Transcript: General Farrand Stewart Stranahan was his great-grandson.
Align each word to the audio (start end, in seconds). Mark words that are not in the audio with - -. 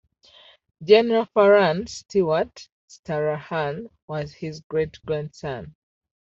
General 0.83 1.25
Farrand 1.25 1.87
Stewart 1.87 2.67
Stranahan 2.89 3.91
was 4.07 4.33
his 4.33 4.61
great-grandson. 4.61 5.75